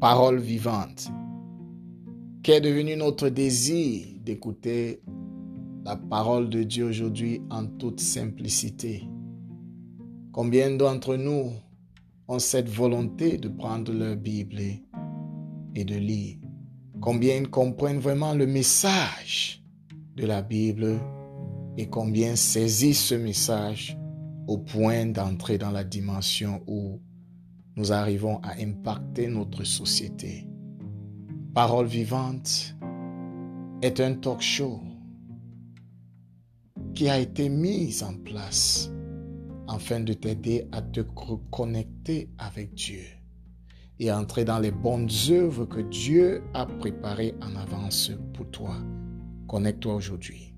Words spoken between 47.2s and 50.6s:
en avance pour toi. Connecte-toi aujourd'hui.